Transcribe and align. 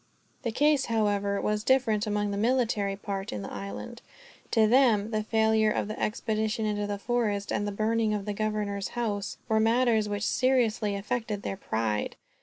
The 0.41 0.49
case, 0.51 0.85
however, 0.87 1.39
was 1.39 1.63
different 1.63 2.07
among 2.07 2.31
the 2.31 2.35
military 2.35 2.95
party 2.95 3.35
in 3.35 3.43
the 3.43 3.53
island. 3.53 4.01
To 4.49 4.65
them, 4.65 5.11
the 5.11 5.21
failure 5.21 5.69
of 5.69 5.87
the 5.87 5.99
expedition 6.01 6.65
into 6.65 6.87
the 6.87 6.97
forest, 6.97 7.51
and 7.51 7.67
the 7.67 7.71
burning 7.71 8.11
of 8.11 8.25
the 8.25 8.33
governor's 8.33 8.89
house, 8.97 9.37
were 9.47 9.59
matters 9.59 10.09
which 10.09 10.25
seriously 10.25 10.95
affected 10.95 11.43
their 11.43 11.55
pride. 11.57 12.15